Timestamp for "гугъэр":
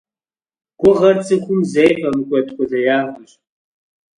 0.79-1.17